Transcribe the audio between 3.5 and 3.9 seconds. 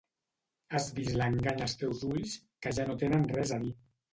a dir.